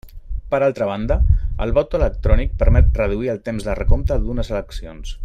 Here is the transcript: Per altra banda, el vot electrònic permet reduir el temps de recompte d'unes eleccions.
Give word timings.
Per 0.53 0.59
altra 0.67 0.87
banda, 0.91 1.17
el 1.67 1.73
vot 1.77 1.93
electrònic 1.99 2.57
permet 2.63 3.01
reduir 3.03 3.33
el 3.37 3.43
temps 3.51 3.69
de 3.69 3.77
recompte 3.85 4.19
d'unes 4.25 4.55
eleccions. 4.57 5.19